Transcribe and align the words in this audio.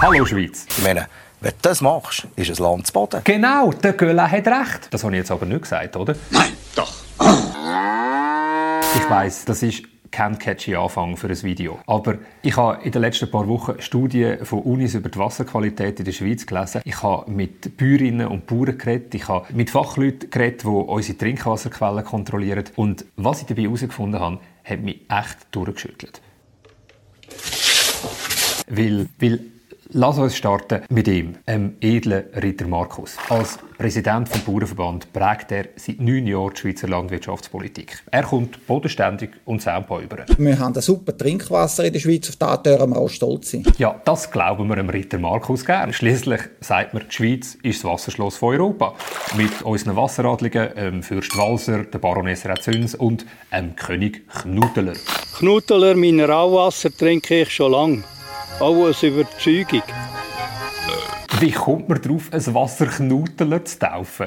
Hallo 0.00 0.24
Schweiz. 0.24 0.66
Ich 0.70 0.82
meine, 0.82 1.06
wenn 1.40 1.50
du 1.50 1.56
das 1.62 1.82
machst, 1.82 2.26
ist 2.36 2.48
es 2.48 2.58
Land 2.58 2.86
zu 2.86 2.92
Boden. 2.92 3.20
Genau, 3.24 3.70
der 3.70 3.92
Göller 3.92 4.30
hat 4.30 4.46
recht. 4.46 4.88
Das 4.90 5.04
habe 5.04 5.14
ich 5.14 5.18
jetzt 5.18 5.30
aber 5.30 5.44
nicht 5.44 5.62
gesagt, 5.62 5.94
oder? 5.96 6.14
Nein, 6.30 6.52
doch. 6.74 6.92
Ich 8.94 9.10
weiß, 9.10 9.44
das 9.44 9.62
ist 9.62 9.82
kein 10.10 10.38
catchy 10.38 10.74
Anfang 10.74 11.18
für 11.18 11.28
ein 11.28 11.42
Video. 11.42 11.80
Aber 11.86 12.16
ich 12.42 12.56
habe 12.56 12.82
in 12.82 12.92
den 12.92 13.02
letzten 13.02 13.30
paar 13.30 13.46
Wochen 13.46 13.80
Studien 13.80 14.44
von 14.46 14.60
Unis 14.60 14.94
über 14.94 15.10
die 15.10 15.18
Wasserqualität 15.18 15.98
in 15.98 16.06
der 16.06 16.12
Schweiz 16.12 16.46
gelesen. 16.46 16.80
Ich 16.84 17.02
habe 17.02 17.30
mit 17.30 17.76
Bäuerinnen 17.76 18.26
und 18.26 18.46
Bauern 18.46 18.78
geredet. 18.78 19.14
Ich 19.14 19.28
habe 19.28 19.52
mit 19.52 19.68
Fachleuten 19.68 20.30
geredet, 20.30 20.62
die 20.62 20.68
unsere 20.68 21.18
Trinkwasserquellen 21.18 22.04
kontrollieren. 22.04 22.64
Und 22.76 23.04
was 23.16 23.42
ich 23.42 23.46
dabei 23.46 23.62
herausgefunden 23.62 24.18
habe, 24.18 24.38
hat 24.64 24.80
mich 24.80 25.02
echt 25.10 25.38
durchgeschüttelt. 25.50 26.22
Weil, 28.70 29.08
weil 29.18 29.40
Lass 29.92 30.18
uns 30.18 30.36
starten 30.36 30.82
mit 30.90 31.08
ihm, 31.08 31.36
dem 31.46 31.76
edlen 31.80 32.24
Ritter 32.34 32.66
Markus. 32.66 33.16
Als 33.30 33.58
Präsident 33.78 34.28
des 34.28 34.40
Bauernverband 34.40 35.10
prägt 35.14 35.50
er 35.50 35.68
seit 35.76 35.98
neun 35.98 36.26
Jahren 36.26 36.52
die 36.52 36.60
Schweizer 36.60 36.88
Landwirtschaftspolitik. 36.88 38.02
Er 38.10 38.24
kommt 38.24 38.66
bodenständig 38.66 39.30
und 39.46 39.62
sauber 39.62 40.00
über. 40.00 40.26
Wir 40.36 40.58
haben 40.58 40.74
ein 40.74 40.82
super 40.82 41.16
Trinkwasser 41.16 41.86
in 41.86 41.94
der 41.94 42.00
Schweiz, 42.00 42.28
auf 42.28 42.36
das 42.36 42.62
dürfen 42.64 42.90
wir 42.90 42.98
auch 42.98 43.08
stolz 43.08 43.52
sein. 43.52 43.64
Ja, 43.78 43.98
das 44.04 44.30
glauben 44.30 44.68
wir 44.68 44.76
dem 44.76 44.90
Ritter 44.90 45.18
Markus 45.18 45.64
gern. 45.64 45.90
Schließlich 45.90 46.42
sagt 46.60 46.92
man, 46.92 47.04
die 47.08 47.14
Schweiz 47.14 47.56
ist 47.62 47.82
das 47.82 47.90
Wasserschloss 47.90 48.36
von 48.36 48.56
Europa. 48.56 48.94
Mit 49.38 49.62
unseren 49.62 49.96
Wasseradligen, 49.96 50.68
ähm, 50.76 51.02
Fürst 51.02 51.34
Walser, 51.34 51.84
der 51.84 51.98
Baroness 51.98 52.44
Rezüns 52.44 52.94
und 52.94 53.24
dem 53.50 53.74
König 53.74 54.28
Knuteler. 54.28 54.94
Knuteler 55.38 55.94
Mineralwasser 55.94 56.90
trinke 56.90 57.40
ich 57.40 57.50
schon 57.50 57.72
lange. 57.72 58.04
Auch 58.60 58.74
aus 58.74 59.04
Überzeugung. 59.04 59.82
Wie 61.38 61.52
kommt 61.52 61.88
man 61.88 62.02
darauf, 62.02 62.32
ein 62.32 62.54
Wasserknuteler 62.54 63.64
zu 63.64 63.78
taufen? 63.78 64.26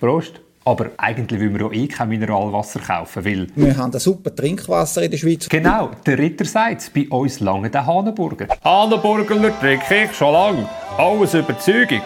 Prost. 0.00 0.40
Aber 0.64 0.90
eigentlich 0.96 1.38
will 1.38 1.52
wir 1.52 1.66
ja 1.66 1.72
eh 1.72 1.86
kein 1.86 2.08
Mineralwasser 2.08 2.80
kaufen, 2.80 3.24
weil... 3.26 3.48
Wir 3.54 3.76
haben 3.76 3.92
ein 3.92 4.00
super 4.00 4.34
Trinkwasser 4.34 5.02
in 5.02 5.10
der 5.10 5.18
Schweiz. 5.18 5.50
Genau, 5.50 5.90
der 6.06 6.18
Ritter 6.18 6.46
sagt 6.46 6.94
bei 6.94 7.06
uns 7.10 7.40
lange 7.40 7.68
der 7.68 7.84
Hahnenburger. 7.84 8.46
Hahnenburger 8.64 9.60
trinke 9.60 10.04
ich 10.04 10.16
schon 10.16 10.32
lange. 10.32 10.66
Alles 10.96 11.34
Überzeugung. 11.34 12.00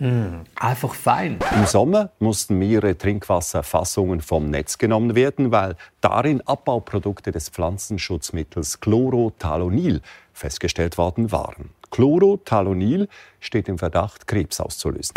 Mm, 0.00 0.44
einfach 0.56 0.94
fein. 0.94 1.38
Im 1.54 1.66
Sommer 1.66 2.10
mussten 2.18 2.58
mehrere 2.58 2.96
Trinkwasserfassungen 2.96 4.22
vom 4.22 4.48
Netz 4.48 4.78
genommen 4.78 5.14
werden, 5.14 5.52
weil 5.52 5.76
darin 6.00 6.40
Abbauprodukte 6.40 7.32
des 7.32 7.50
Pflanzenschutzmittels 7.50 8.80
Chlorothalonil 8.80 10.00
festgestellt 10.32 10.96
worden 10.96 11.32
waren. 11.32 11.70
Chlorothalonil 11.90 13.08
steht 13.40 13.68
im 13.68 13.76
Verdacht, 13.76 14.26
Krebs 14.26 14.58
auszulösen. 14.60 15.14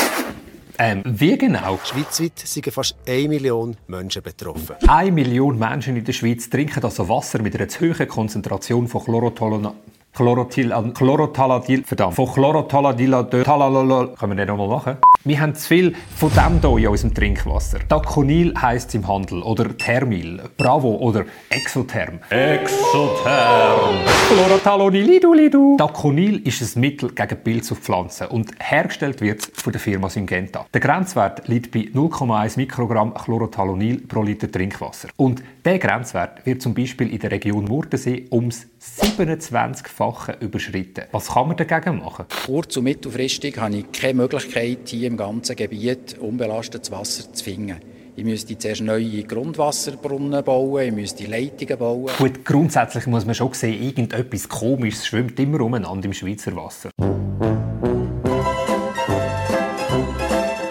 Ähm, 0.77 1.03
wie 1.05 1.37
genau? 1.37 1.79
Schweizweit 1.83 2.39
sind 2.39 2.73
fast 2.73 2.95
1 3.07 3.29
Million 3.29 3.77
Menschen 3.87 4.23
betroffen. 4.23 4.75
Eine 4.87 5.11
Million 5.11 5.57
Menschen 5.57 5.95
in 5.95 6.03
der 6.03 6.13
Schweiz 6.13 6.49
trinken 6.49 6.83
also 6.83 7.07
Wasser 7.07 7.41
mit 7.41 7.55
einer 7.55 7.69
zu 7.69 7.81
hohen 7.81 8.07
Konzentration 8.07 8.87
von 8.87 9.03
Chlorothalonil. 9.03 9.71
Chlorotil, 10.15 10.71
Chlorotaladil, 10.93 11.83
verdammt, 11.85 12.13
von 12.13 12.27
Chlorotaladil, 12.27 13.11
Können 13.31 14.15
wir 14.19 14.35
den 14.35 14.47
nochmal 14.47 14.67
machen? 14.67 14.97
Wir 15.23 15.41
haben 15.41 15.55
zu 15.55 15.67
viel 15.67 15.95
von 16.15 16.29
dem 16.33 16.59
hier 16.61 16.77
in 16.77 16.87
unserem 16.89 17.13
Trinkwasser. 17.15 17.79
Daconil 17.87 18.53
heisst 18.61 18.89
es 18.89 18.95
im 18.95 19.07
Handel, 19.07 19.41
oder 19.41 19.75
Thermil, 19.75 20.39
Bravo 20.55 20.97
oder 20.97 21.25
Exotherm. 21.49 22.19
Exotherm! 22.29 23.95
Chlorothalonilidulidu. 24.27 25.77
Daconil 25.77 26.45
ist 26.45 26.75
ein 26.75 26.81
Mittel 26.81 27.09
gegen 27.11 27.37
Pilz 27.37 27.71
auf 27.71 27.79
Pflanzen 27.79 28.27
und 28.27 28.51
hergestellt 28.59 29.19
wird 29.19 29.49
von 29.55 29.73
der 29.73 29.79
Firma 29.79 30.09
Syngenta. 30.09 30.67
Der 30.71 30.81
Grenzwert 30.81 31.47
liegt 31.47 31.71
bei 31.71 31.89
0,1 31.91 32.57
Mikrogramm 32.57 33.15
Chlorothalonil 33.15 34.05
pro 34.07 34.21
Liter 34.21 34.51
Trinkwasser. 34.51 35.09
Und 35.15 35.41
der 35.65 35.79
Grenzwert 35.79 36.45
wird 36.45 36.61
zum 36.61 36.73
Beispiel 36.73 37.09
in 37.09 37.19
der 37.19 37.31
Region 37.31 37.65
Murtensee 37.65 38.27
ums 38.31 38.67
27-fache 38.81 40.41
überschritten. 40.41 41.05
Was 41.11 41.29
kann 41.29 41.47
man 41.47 41.55
dagegen 41.55 41.99
machen? 41.99 42.25
Kurz- 42.45 42.75
und 42.75 42.83
mittelfristig 42.83 43.57
habe 43.57 43.77
ich 43.77 43.91
keine 43.91 44.15
Möglichkeit, 44.15 44.79
hier 44.87 45.07
im 45.07 45.15
ganzen 45.15 45.55
Gebiet 45.55 46.17
unbelastetes 46.19 46.91
Wasser 46.91 47.31
zu 47.31 47.43
finden. 47.43 47.77
Ich 48.15 48.23
müsste 48.23 48.55
zuerst 48.55 48.81
neue 48.81 49.23
Grundwasserbrunnen 49.23 50.43
bauen, 50.43 50.83
ich 50.83 50.91
müsste 50.91 51.25
Leitungen 51.25 51.79
bauen. 51.79 52.11
Gut, 52.17 52.45
grundsätzlich 52.45 53.07
muss 53.07 53.25
man 53.25 53.33
schon 53.33 53.53
sehen, 53.53 53.81
irgendetwas 53.81 54.47
Komisches 54.47 55.07
schwimmt 55.07 55.39
immer 55.39 55.61
umeinander 55.61 56.05
im 56.05 56.13
Schweizer 56.13 56.55
Wasser. 56.55 56.91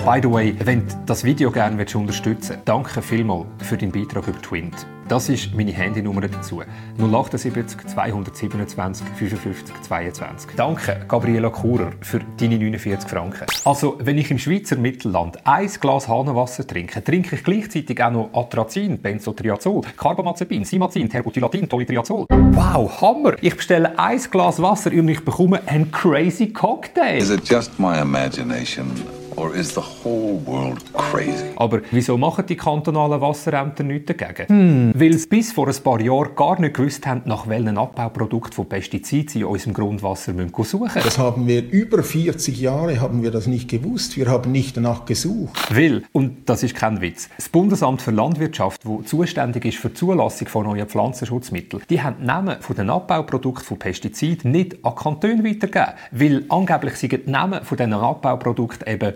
By 0.04 0.18
the 0.20 0.28
way, 0.28 0.52
wenn 0.64 0.80
du 0.80 0.94
das 1.06 1.22
Video 1.22 1.48
gerne 1.52 1.76
unterstützen 1.76 2.50
willst, 2.56 2.68
danke 2.68 3.00
vielmals 3.00 3.46
für 3.58 3.76
deinen 3.76 3.92
Beitrag 3.92 4.26
über 4.26 4.42
Twint. 4.42 4.74
Das 5.08 5.28
ist 5.28 5.54
meine 5.54 5.70
Handynummer 5.70 6.22
dazu. 6.22 6.60
078 6.98 7.86
227 7.86 9.06
55 9.16 9.82
22. 9.82 10.50
Danke, 10.56 11.04
Gabriela 11.06 11.50
Kurer, 11.50 11.92
für 12.00 12.18
deine 12.36 12.58
49 12.58 13.08
Franken. 13.08 13.46
Also, 13.64 13.96
wenn 14.00 14.18
ich 14.18 14.32
im 14.32 14.40
Schweizer 14.40 14.74
Mittelland 14.74 15.38
ein 15.46 15.68
Glas 15.80 16.08
Hahnenwasser 16.08 16.66
trinke, 16.66 17.04
trinke 17.04 17.36
ich 17.36 17.44
gleichzeitig 17.44 18.02
auch 18.02 18.10
noch 18.10 18.30
Atrazin, 18.32 19.00
Benzotriazol, 19.00 19.82
Carbamazepin, 19.96 20.64
Simazin, 20.64 21.08
Terbutylatin, 21.08 21.69
Tolitriazol. 21.69 22.26
Wow, 22.28 23.00
Hammer! 23.00 23.34
Ich 23.40 23.56
bestelle 23.56 23.96
ein 23.96 24.20
Glas 24.32 24.60
Wasser 24.60 24.90
und 24.90 25.08
ich 25.08 25.24
bekomme 25.24 25.60
einen 25.66 25.92
crazy 25.92 26.52
Cocktail. 26.52 27.19
Is 27.19 27.30
it 27.30 27.48
just 27.48 27.78
my 27.78 28.00
imagination? 28.00 28.90
Or 29.37 29.54
is 29.54 29.75
the 29.75 29.81
whole 29.81 30.41
world 30.44 30.82
crazy? 30.93 31.47
Aber 31.56 31.81
wieso 31.91 32.19
machen 32.19 32.44
die 32.47 32.56
kantonalen 32.56 33.20
Wasserämter 33.20 33.82
nichts 33.82 34.15
dagegen? 34.15 34.48
Hm. 34.48 34.93
Weil 34.94 35.15
sie 35.15 35.26
bis 35.26 35.53
vor 35.53 35.69
ein 35.69 35.82
paar 35.82 36.00
Jahren 36.00 36.34
gar 36.34 36.60
nicht 36.60 36.75
gewusst 36.75 37.06
haben, 37.06 37.22
nach 37.25 37.48
welchen 37.48 37.78
Abbauprodukten 37.78 38.53
von 38.53 38.69
Pestiziden 38.69 39.28
sie 39.28 39.41
in 39.41 39.47
unserem 39.47 39.75
Grundwasser 39.75 40.32
suchen 40.32 40.53
müssen. 40.53 41.00
Das 41.03 41.19
haben 41.19 41.47
wir 41.47 41.70
über 41.70 42.03
40 42.03 42.60
Jahre 42.60 43.00
haben 43.00 43.22
wir 43.22 43.31
das 43.31 43.47
nicht 43.47 43.70
gewusst. 43.70 44.16
Wir 44.16 44.26
haben 44.26 44.53
nicht 44.53 44.76
danach 44.76 45.06
gesucht. 45.06 45.75
Weil, 45.75 46.03
und 46.12 46.49
das 46.49 46.62
ist 46.62 46.75
kein 46.75 47.00
Witz, 47.00 47.28
das 47.37 47.49
Bundesamt 47.49 48.03
für 48.03 48.10
Landwirtschaft, 48.10 48.82
das 48.84 49.10
zuständig 49.10 49.64
ist 49.64 49.78
für 49.78 49.88
die 49.88 49.94
Zulassung 49.94 50.49
von 50.49 50.66
neuen 50.66 50.88
Pflanzenschutzmitteln, 50.88 51.82
die 51.88 52.03
haben 52.03 52.16
die 52.20 52.26
Namen 52.26 52.60
von 52.60 52.76
den 52.76 52.91
Abbauprodukten 52.91 53.64
von 53.64 53.78
Pestiziden 53.78 54.50
nicht 54.50 54.84
an 54.84 54.94
Kantone 54.94 55.44
weitergegeben. 55.44 55.94
Weil 56.10 56.44
angeblich 56.49 56.97
sind 56.97 57.12
die 57.12 57.31
Namen 57.31 57.64
von 57.64 57.76
diesen 57.78 57.93
Abbauprodukten 57.94 58.87
eben 58.87 59.14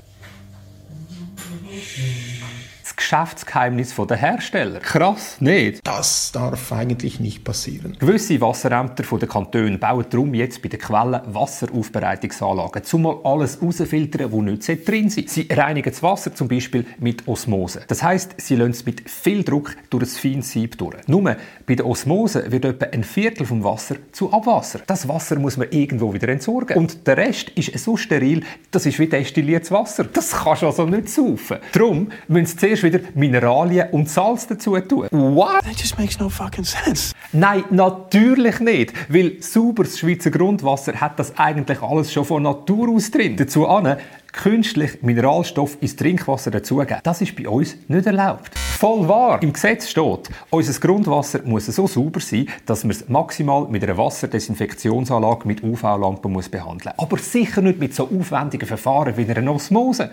Geschäftsgeheimnis 3.07 3.95
der 3.95 4.17
Hersteller. 4.17 4.81
Krass, 4.81 5.37
nicht? 5.39 5.81
Das 5.87 6.33
darf 6.33 6.73
eigentlich 6.73 7.21
nicht 7.21 7.45
passieren. 7.45 7.97
Gewisse 8.01 8.41
Wasserämter 8.41 9.05
der 9.17 9.29
Kantone 9.29 9.79
bauen 9.79 10.05
darum 10.11 10.35
jetzt 10.35 10.61
bei 10.61 10.69
den 10.69 10.81
Quellen 10.81 11.21
Wasseraufbereitungsanlagen, 11.27 12.83
zumal 12.83 13.19
alles 13.23 13.63
rausfiltern, 13.63 14.33
wo 14.33 14.43
nicht 14.43 14.89
drin 14.89 15.09
sind. 15.09 15.31
Sie 15.31 15.47
reinigen 15.49 15.89
das 15.89 16.03
Wasser 16.03 16.35
zum 16.35 16.49
Beispiel 16.49 16.85
mit 16.99 17.29
Osmose. 17.29 17.83
Das 17.87 18.03
heißt, 18.03 18.35
sie 18.39 18.57
lassen 18.57 18.73
es 18.73 18.85
mit 18.85 19.09
viel 19.09 19.45
Druck 19.45 19.77
durch 19.89 20.03
ein 20.03 20.09
feines 20.09 20.51
Sieb 20.51 20.77
durch. 20.77 20.97
Nur 21.07 21.37
bei 21.65 21.77
der 21.77 21.87
Osmose 21.87 22.51
wird 22.51 22.65
etwa 22.65 22.87
ein 22.87 23.05
Viertel 23.05 23.47
vom 23.47 23.63
Wasser 23.63 23.95
zu 24.11 24.33
Abwasser. 24.33 24.81
Das 24.85 25.07
Wasser 25.07 25.39
muss 25.39 25.57
man 25.57 25.69
irgendwo 25.71 26.13
wieder 26.13 26.29
entsorgen. 26.29 26.77
Und 26.77 27.07
der 27.07 27.19
Rest 27.19 27.51
ist 27.51 27.79
so 27.79 27.97
steril, 27.97 28.43
das 28.73 28.85
ist 28.85 28.99
wie 28.99 29.07
destilliertes 29.07 29.71
Wasser. 29.71 30.03
Das 30.03 30.33
kannst 30.33 30.63
du 30.63 30.67
also 30.67 30.87
nicht 30.87 31.09
saufen. 31.09 31.59
Darum 31.71 32.09
müssen 32.27 32.47
sie 32.47 32.57
zuerst 32.57 32.83
wieder 32.83 32.96
Mineralien 33.15 33.89
und 33.91 34.09
Salz 34.09 34.47
dazu 34.47 34.79
tun. 34.81 35.09
What? 35.11 35.63
That 35.65 35.79
just 35.79 35.99
makes 35.99 36.19
no 36.19 36.29
fucking 36.29 36.65
sense. 36.65 37.15
Nein, 37.33 37.65
natürlich 37.71 38.61
nicht. 38.61 38.93
Weil 39.09 39.43
sauberes 39.43 39.99
Schweizer 39.99 40.31
Grundwasser 40.31 40.95
hat 40.95 41.19
das 41.19 41.37
eigentlich 41.39 41.83
alles 41.83 42.13
schon 42.13 42.25
von 42.25 42.43
Natur 42.43 42.89
aus 42.91 43.11
drin. 43.11 43.37
Dazu 43.37 43.67
an, 43.67 43.97
künstlich 44.33 45.03
Mineralstoff 45.03 45.79
ins 45.81 45.97
Trinkwasser 45.97 46.51
dazugeben. 46.51 47.01
Das 47.03 47.21
ist 47.21 47.35
bei 47.35 47.49
uns 47.49 47.77
nicht 47.89 48.07
erlaubt. 48.07 48.51
Voll 48.55 49.09
wahr! 49.09 49.43
Im 49.43 49.55
Gesetz 49.55 49.89
steht, 49.89 50.29
unser 50.51 50.81
Grundwasser 50.81 51.41
muss 51.45 51.65
so 51.67 51.87
sauber 51.87 52.21
sein, 52.21 52.47
dass 52.67 52.85
man 52.85 52.91
es 52.91 53.09
maximal 53.09 53.67
mit 53.69 53.83
einer 53.83 53.97
Wasserdesinfektionsanlage 53.97 55.49
mit 55.49 55.63
UV-Lampen 55.63 56.33
behandeln 56.51 56.93
muss. 56.97 56.99
Aber 56.99 57.17
sicher 57.17 57.63
nicht 57.63 57.79
mit 57.79 57.95
so 57.95 58.05
aufwendigen 58.05 58.67
Verfahren 58.67 59.17
wie 59.17 59.27
einer 59.27 59.51
Osmose. 59.51 60.11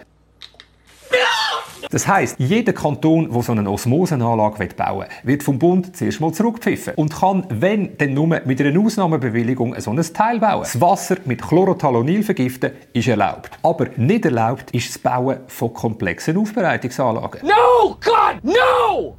Das 1.93 2.07
heißt, 2.07 2.37
jeder 2.39 2.73
Kanton, 2.73 3.31
der 3.31 3.41
so 3.43 3.51
eine 3.51 3.69
Osmosenanlage 3.69 4.67
bauen 4.75 5.01
will, 5.01 5.07
wird 5.21 5.43
vom 5.43 5.59
Bund 5.59 5.95
zuerst 5.95 6.19
mal 6.21 6.33
zurückpfiffen 6.33 6.95
und 6.95 7.13
kann, 7.13 7.45
wenn, 7.49 7.95
dann 7.99 8.15
nur 8.15 8.25
mit 8.25 8.59
einer 8.59 8.79
Ausnahmebewilligung 8.79 9.79
so 9.79 9.91
ein 9.91 10.01
Teil 10.01 10.39
bauen. 10.39 10.63
Das 10.63 10.81
Wasser 10.81 11.17
mit 11.25 11.43
Chlorothalonil 11.43 12.23
vergiften 12.23 12.71
ist 12.93 13.07
erlaubt. 13.07 13.51
Aber 13.61 13.89
nicht 13.95 14.25
erlaubt 14.25 14.71
ist 14.71 14.89
das 14.89 14.97
Bauen 14.97 15.41
von 15.45 15.71
komplexen 15.71 16.35
Aufbereitungsanlagen. 16.35 17.41
No, 17.43 17.95
God, 18.01 18.43
no! 18.43 19.15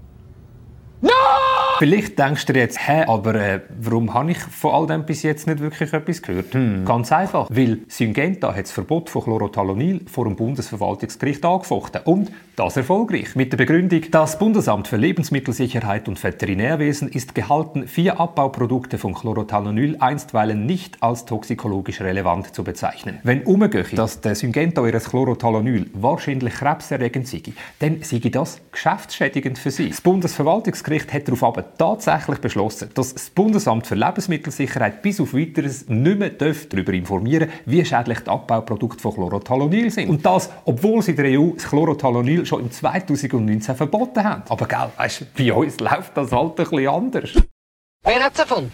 No! 1.01 1.54
Vielleicht 1.79 2.19
denkst 2.19 2.47
du 2.47 2.53
dir 2.53 2.61
jetzt, 2.61 2.87
hä, 2.87 3.05
aber 3.07 3.35
äh, 3.35 3.61
warum 3.81 4.15
habe 4.15 4.31
ich 4.31 4.39
von 4.39 4.73
all 4.73 4.87
dem 4.87 5.05
bis 5.05 5.23
jetzt 5.23 5.47
nicht 5.47 5.61
wirklich 5.61 5.93
etwas 5.93 6.23
gehört? 6.23 6.55
Hm. 6.55 6.85
Ganz 6.85 7.11
einfach, 7.11 7.49
weil 7.51 7.81
Syngenta 7.89 8.55
hat 8.55 8.65
das 8.65 8.73
Verbot 8.73 9.11
von 9.11 9.23
Chlorothalonil 9.23 10.03
vor 10.07 10.25
dem 10.25 10.37
Bundesverwaltungsgericht 10.37 11.45
angefochten. 11.45 12.03
Und 12.05 12.31
das 12.57 12.77
erfolgreich. 12.77 13.35
Mit 13.35 13.53
der 13.53 13.57
Begründung, 13.57 14.03
das 14.11 14.39
Bundesamt 14.39 14.87
für 14.87 14.97
Lebensmittelsicherheit 14.97 16.09
und 16.09 16.23
Veterinärwesen 16.23 17.09
ist 17.09 17.35
gehalten, 17.35 17.89
vier 17.89 18.21
Abbauprodukte 18.21 18.99
von 18.99 19.15
Chlorothalonil 19.15 19.97
einstweilen 19.99 20.65
nicht 20.67 21.03
als 21.03 21.25
toxikologisch 21.25 22.01
relevant 22.01 22.55
zu 22.55 22.63
bezeichnen. 22.63 23.19
Wenn 23.25 23.43
umgehe, 23.43 23.85
dass 23.95 24.21
der 24.21 24.37
Syngenta 24.37 24.87
ihres 24.87 25.11
Chlorothalonil 25.11 25.91
wahrscheinlich 25.95 26.55
krebserregend 26.55 27.27
sei, 27.27 27.43
dann 27.81 28.03
sei 28.03 28.19
das 28.19 28.61
geschäftsschädigend 28.71 29.59
für 29.59 29.71
sie. 29.71 29.89
Das 29.89 30.01
Bundesverwaltungsgericht 30.01 31.13
hat 31.13 31.27
darauf 31.27 31.43
aber 31.65 31.77
tatsächlich 31.79 32.39
beschlossen, 32.39 32.91
dass 32.95 33.15
das 33.15 33.31
Bundesamt 33.31 33.87
für 33.87 33.95
Lebensmittelsicherheit 33.95 35.03
bis 35.03 35.21
auf 35.21 35.35
Weiteres 35.35 35.89
nicht 35.89 36.19
mehr 36.19 36.31
darüber 36.31 36.93
informieren 36.93 37.49
wie 37.67 37.85
schädlich 37.85 38.21
die 38.21 38.31
Abbauprodukte 38.31 39.01
von 39.01 39.15
Chlorothalonil 39.15 39.91
sind. 39.91 40.09
Und 40.09 40.25
das, 40.25 40.51
obwohl 40.65 41.03
sie 41.03 41.15
der 41.15 41.39
EU 41.39 41.51
das 41.55 41.69
Chlorothalonil 41.69 42.47
schon 42.47 42.63
im 42.63 42.71
2019 42.71 43.75
verboten 43.75 44.25
haben. 44.25 44.43
Aber 44.49 44.67
gell, 44.67 44.91
weißt, 44.97 45.35
bei 45.37 45.53
uns 45.53 45.81
läuft 45.81 46.17
das 46.17 46.33
halt 46.33 46.51
ein 46.51 46.55
bisschen 46.55 46.89
anders. 46.89 47.31
Wer 48.07 48.23
hat's 48.23 48.37
davon? 48.37 48.71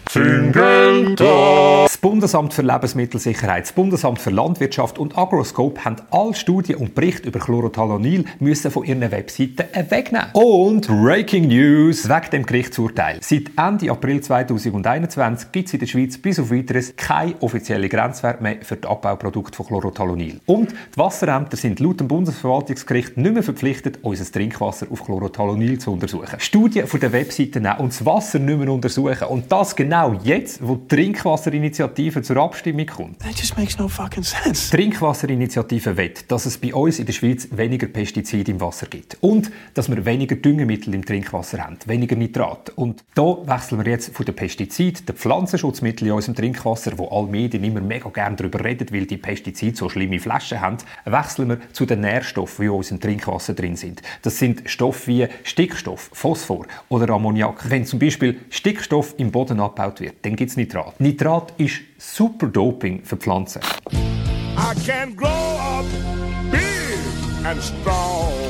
Das 1.15 1.97
Bundesamt 1.99 2.53
für 2.53 2.63
Lebensmittelsicherheit, 2.63 3.63
das 3.63 3.71
Bundesamt 3.71 4.19
für 4.19 4.29
Landwirtschaft 4.29 4.99
und 4.99 5.17
Agroscope 5.17 5.85
haben 5.85 5.95
alle 6.11 6.33
Studien 6.33 6.79
und 6.79 6.95
Berichte 6.95 7.29
über 7.29 7.39
Chlorothalonil 7.39 8.25
müssen 8.39 8.71
von 8.71 8.83
ihren 8.83 9.09
Webseiten 9.09 9.63
wegnehmen. 9.89 10.27
Und 10.33 10.87
Breaking 10.87 11.47
News 11.47 12.09
wegen 12.09 12.29
dem 12.33 12.45
Gerichtsurteil. 12.45 13.19
Seit 13.21 13.51
Ende 13.55 13.89
April 13.89 14.19
2021 14.19 15.53
gibt 15.53 15.67
es 15.69 15.73
in 15.75 15.79
der 15.79 15.87
Schweiz 15.87 16.17
bis 16.17 16.37
auf 16.37 16.51
weiteres 16.51 16.93
keine 16.97 17.35
offizielle 17.39 17.87
Grenzwert 17.87 18.41
mehr 18.41 18.57
für 18.63 18.75
die 18.75 18.87
Abbauprodukte 18.89 19.55
von 19.55 19.65
Chlorothalonil. 19.65 20.41
Und 20.45 20.71
die 20.71 20.97
Wasserämter 20.97 21.55
sind 21.55 21.79
laut 21.79 22.01
dem 22.01 22.09
Bundesverwaltungsgericht 22.09 23.15
nicht 23.15 23.33
mehr 23.33 23.43
verpflichtet, 23.43 23.99
unser 24.01 24.29
Trinkwasser 24.29 24.87
auf 24.91 25.05
Chlorothalonil 25.05 25.79
zu 25.79 25.93
untersuchen. 25.93 26.37
Studien 26.39 26.85
von 26.85 26.99
der 26.99 27.13
Webseite 27.13 27.61
nehmen 27.61 27.77
und 27.77 27.93
das 27.93 28.05
Wasser 28.05 28.37
nicht 28.37 28.59
mehr 28.59 28.69
untersuchen 28.69 29.20
machen. 29.21 29.33
Und 29.33 29.51
das 29.51 29.75
genau 29.75 30.13
jetzt, 30.23 30.65
wo 30.65 30.75
die 30.75 30.87
Trinkwasserinitiative 30.87 32.21
zur 32.21 32.37
Abstimmung 32.37 32.85
kommt. 32.85 33.19
That 33.19 33.35
just 33.37 33.57
makes 33.57 33.77
no 33.77 33.87
fucking 33.87 34.23
sense. 34.23 34.71
Die 34.71 34.77
Trinkwasserinitiative 34.77 35.97
will, 35.97 36.13
dass 36.27 36.45
es 36.45 36.57
bei 36.57 36.73
uns 36.73 36.99
in 36.99 37.05
der 37.05 37.13
Schweiz 37.13 37.47
weniger 37.51 37.87
Pestizide 37.87 38.51
im 38.51 38.61
Wasser 38.61 38.87
gibt. 38.87 39.17
Und 39.21 39.51
dass 39.73 39.89
wir 39.89 40.05
weniger 40.05 40.35
Düngemittel 40.35 40.93
im 40.93 41.05
Trinkwasser 41.05 41.63
haben, 41.63 41.77
weniger 41.85 42.15
Nitrat. 42.15 42.71
Und 42.75 43.03
da 43.13 43.37
wechseln 43.45 43.83
wir 43.83 43.91
jetzt 43.91 44.15
von 44.15 44.25
den 44.25 44.35
Pestiziden, 44.35 45.05
den 45.05 45.15
Pflanzenschutzmitteln 45.15 46.09
in 46.09 46.15
unserem 46.15 46.35
Trinkwasser, 46.35 46.97
wo 46.97 47.07
alle 47.07 47.27
Medien 47.27 47.63
immer 47.63 47.81
mega 47.81 48.09
gerne 48.09 48.35
darüber 48.35 48.63
reden, 48.63 48.87
weil 48.91 49.05
die 49.05 49.17
Pestizide 49.17 49.75
so 49.75 49.89
schlimme 49.89 50.19
Flaschen 50.19 50.61
haben, 50.61 50.77
wechseln 51.05 51.49
wir 51.49 51.57
zu 51.73 51.85
den 51.85 52.01
Nährstoffen, 52.01 52.63
die 52.63 52.67
in 52.67 52.71
unserem 52.71 52.99
Trinkwasser 52.99 53.53
drin 53.53 53.75
sind. 53.75 54.01
Das 54.21 54.37
sind 54.39 54.63
Stoffe 54.65 55.07
wie 55.07 55.27
Stickstoff, 55.43 56.09
Phosphor 56.13 56.65
oder 56.89 57.13
Ammoniak. 57.13 57.69
Wenn 57.69 57.85
zum 57.85 57.99
Beispiel 57.99 58.39
Stickstoff 58.49 59.10
im 59.17 59.31
Boden 59.31 59.59
abgebaut 59.59 59.99
wird, 59.99 60.15
dann 60.23 60.35
gibt 60.35 60.51
es 60.51 60.57
Nitrat. 60.57 60.99
Nitrat 60.99 61.53
ist 61.57 61.81
super 61.97 62.47
Doping 62.47 63.03
für 63.03 63.17
Pflanzen. 63.17 63.61
I 63.91 64.75
can 64.85 65.15
grow 65.15 65.27
up. 65.27 66.10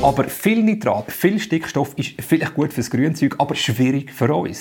Aber 0.02 0.24
viel 0.24 0.62
Nitrat, 0.62 1.10
viel 1.10 1.38
Stickstoff 1.38 1.92
ist 1.96 2.20
vielleicht 2.20 2.54
gut 2.54 2.72
fürs 2.72 2.90
Grünzeug, 2.90 3.36
aber 3.38 3.54
schwierig 3.54 4.12
für 4.12 4.34
uns. 4.34 4.60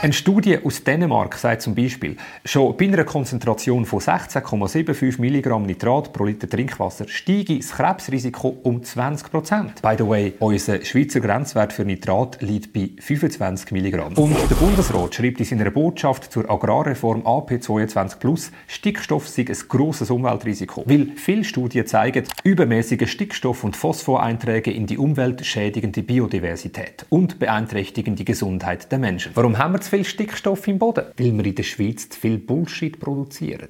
Eine 0.00 0.12
Studie 0.12 0.58
aus 0.62 0.84
Dänemark 0.84 1.34
sagt 1.34 1.62
zum 1.62 1.74
Beispiel, 1.74 2.16
schon 2.44 2.76
bei 2.76 2.84
einer 2.84 3.04
Konzentration 3.04 3.84
von 3.86 3.98
16,75 3.98 5.18
mg 5.18 5.58
Nitrat 5.66 6.12
pro 6.12 6.24
Liter 6.24 6.48
Trinkwasser 6.48 7.08
steige 7.08 7.56
das 7.56 7.72
Krebsrisiko 7.72 8.58
um 8.62 8.82
20% 8.82 9.80
By 9.82 9.96
the 9.98 10.08
way, 10.08 10.34
unser 10.38 10.84
Schweizer 10.84 11.20
Grenzwert 11.20 11.72
für 11.72 11.84
Nitrat 11.84 12.42
liegt 12.42 12.72
bei 12.72 12.90
25 13.00 13.72
mg. 13.72 14.18
Und 14.18 14.36
der 14.50 14.56
Bundesrat 14.56 15.14
schreibt 15.14 15.40
in 15.40 15.46
seiner 15.46 15.70
Botschaft 15.70 16.30
zur 16.30 16.48
Agrarreform 16.48 17.22
AP22 17.22 18.18
Plus, 18.18 18.52
Stickstoff 18.68 19.26
sei 19.26 19.46
ein 19.48 19.56
grosses 19.68 20.10
Umweltrisiko, 20.10 20.84
weil 20.86 21.08
viele 21.16 21.42
Studien 21.42 21.86
zeigen, 21.86 22.24
übermäßige 22.44 23.10
Stickstoff- 23.10 23.63
und 23.64 23.76
Phosphoreinträge 23.76 24.70
in 24.70 24.86
die 24.86 24.98
Umwelt 24.98 25.44
schädigen 25.44 25.90
die 25.90 26.02
Biodiversität 26.02 27.06
und 27.08 27.38
beeinträchtigen 27.38 28.14
die 28.14 28.24
Gesundheit 28.24 28.92
der 28.92 28.98
Menschen. 28.98 29.32
Warum 29.34 29.56
haben 29.58 29.72
wir 29.72 29.80
zu 29.80 29.90
viel 29.90 30.04
Stickstoff 30.04 30.68
im 30.68 30.78
Boden? 30.78 31.06
Weil 31.16 31.32
wir 31.32 31.46
in 31.46 31.54
der 31.54 31.62
Schweiz 31.62 32.08
zu 32.08 32.20
viel 32.20 32.38
Bullshit 32.38 33.00
produzieren. 33.00 33.68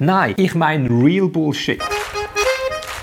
Nein, 0.00 0.34
ich 0.36 0.54
meine 0.54 0.88
real 0.90 1.28
Bullshit. 1.28 1.82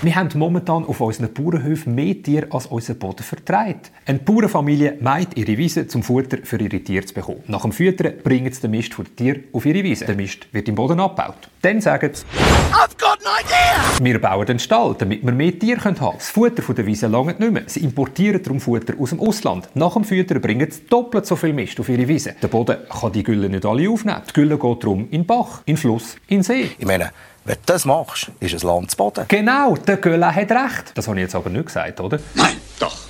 Wir 0.02 0.14
haben 0.14 0.28
momentan 0.38 0.84
auf 0.84 1.00
unseren 1.00 1.32
Bauernhöfen 1.32 1.94
mehr 1.94 2.22
Tiere 2.22 2.48
als 2.50 2.66
unser 2.66 2.92
Boden 2.92 3.22
vertreibt. 3.22 3.90
Eine 4.04 4.18
Bauernfamilie 4.18 4.98
meint 5.00 5.34
ihre 5.38 5.56
Wiese 5.56 5.88
zum 5.88 6.02
Futter 6.02 6.36
für 6.44 6.60
ihre 6.60 6.80
Tiere 6.80 7.06
zu 7.06 7.14
bekommen. 7.14 7.42
Nach 7.46 7.62
dem 7.62 7.72
Füttern 7.72 8.12
bringen 8.22 8.52
sie 8.52 8.60
den 8.60 8.72
Mist 8.72 8.92
von 8.92 9.06
den 9.06 9.16
Tieren 9.16 9.44
auf 9.54 9.64
ihre 9.64 9.82
Wiese. 9.82 10.04
Der 10.04 10.14
Mist 10.14 10.48
wird 10.52 10.68
im 10.68 10.74
Boden 10.74 11.00
abgebaut. 11.00 11.48
Dann 11.62 11.80
sagen 11.80 12.10
sie, 12.12 12.24
I've 12.72 12.98
got 12.98 13.18
an 13.24 13.42
idea! 13.42 14.04
wir 14.04 14.20
bauen 14.20 14.46
einen 14.46 14.58
Stall, 14.58 14.94
damit 14.98 15.24
wir 15.24 15.32
mehr 15.32 15.58
Tiere 15.58 15.82
haben 15.82 15.94
können. 15.94 16.12
Das 16.18 16.28
Futter 16.28 16.62
von 16.62 16.74
der 16.74 16.84
Wiese 16.84 17.06
langt 17.06 17.40
nicht 17.40 17.52
mehr. 17.52 17.62
Sie 17.64 17.80
importieren 17.80 18.42
darum 18.42 18.60
Futter 18.60 18.92
aus 19.00 19.10
dem 19.10 19.20
Ausland. 19.20 19.70
Nach 19.72 19.94
dem 19.94 20.04
Füttern 20.04 20.42
bringen 20.42 20.70
sie 20.70 20.82
doppelt 20.90 21.24
so 21.24 21.36
viel 21.36 21.54
Mist 21.54 21.80
auf 21.80 21.88
ihre 21.88 22.06
Wiese. 22.06 22.36
Der 22.42 22.48
Boden 22.48 22.76
kann 22.90 23.12
die 23.12 23.22
Gülle 23.22 23.48
nicht 23.48 23.64
alle 23.64 23.88
aufnehmen. 23.88 24.20
Die 24.28 24.32
Gülle 24.34 24.58
geht 24.58 24.82
darum 24.82 25.04
in 25.04 25.22
den 25.22 25.26
Bach, 25.26 25.62
in 25.64 25.74
den 25.74 25.80
Fluss, 25.80 26.16
in 26.28 26.40
den 26.40 26.42
See. 26.42 26.70
Ich 26.78 26.86
meine, 26.86 27.12
wenn 27.46 27.54
du 27.54 27.60
das 27.66 27.84
machst, 27.84 28.30
ist 28.40 28.54
es 28.54 28.62
Land 28.64 28.90
zu 28.90 28.96
Boden. 28.96 29.24
Genau, 29.28 29.76
der 29.76 29.98
Göller 29.98 30.34
hat 30.34 30.50
recht. 30.50 30.92
Das 30.94 31.06
habe 31.06 31.16
ich 31.18 31.22
jetzt 31.22 31.34
aber 31.34 31.48
nicht 31.48 31.66
gesagt, 31.66 32.00
oder? 32.00 32.18
Nein, 32.34 32.56
doch. 32.78 33.06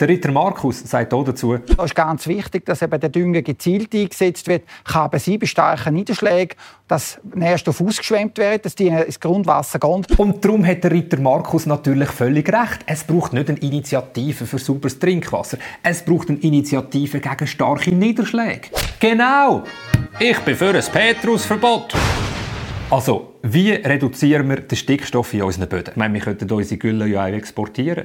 Der 0.00 0.08
Ritter 0.08 0.32
Markus 0.32 0.80
sagt 0.80 1.14
auch 1.14 1.24
dazu, 1.24 1.54
Es 1.54 1.84
ist 1.84 1.94
ganz 1.94 2.26
wichtig, 2.26 2.66
dass 2.66 2.82
eben 2.82 2.98
der 2.98 3.08
Dünger 3.08 3.42
gezielt 3.42 3.94
eingesetzt 3.94 4.48
wird. 4.48 4.64
Kann 4.84 5.06
eben 5.06 5.18
sein 5.18 5.38
bei 5.38 5.46
starken 5.46 5.94
Niederschlägen, 5.94 6.56
dass 6.88 7.20
Nährstoffe 7.34 7.80
ausgeschwemmt 7.80 8.36
werden, 8.38 8.62
dass 8.62 8.74
die 8.74 8.88
ins 8.88 9.20
Grundwasser 9.20 9.78
gehen. 9.78 10.04
Und 10.16 10.44
darum 10.44 10.66
hat 10.66 10.82
der 10.82 10.90
Ritter 10.90 11.20
Markus 11.20 11.66
natürlich 11.66 12.08
völlig 12.08 12.48
recht. 12.48 12.80
Es 12.86 13.04
braucht 13.04 13.32
nicht 13.32 13.48
eine 13.48 13.58
Initiative 13.58 14.46
für 14.46 14.58
sauberes 14.58 14.98
Trinkwasser. 14.98 15.58
Es 15.82 16.04
braucht 16.04 16.28
eine 16.28 16.38
Initiative 16.38 17.20
gegen 17.20 17.46
starke 17.46 17.92
Niederschläge. 17.92 18.70
Genau! 18.98 19.62
Ich 20.18 20.38
bin 20.40 20.56
für 20.56 20.74
ein 20.74 20.84
Petrusverbot. 20.92 21.94
Also, 22.94 23.34
wie 23.42 23.72
reduzieren 23.72 24.48
wir 24.48 24.60
den 24.60 24.78
Stickstoff 24.78 25.34
in 25.34 25.42
unseren 25.42 25.68
Böden? 25.68 25.90
Ich 25.90 25.96
meine, 25.96 26.14
wir 26.14 26.20
könnten 26.20 26.48
unsere 26.48 26.78
Gülle 26.78 27.08
ja 27.08 27.24
auch 27.24 27.32
exportieren. 27.32 28.04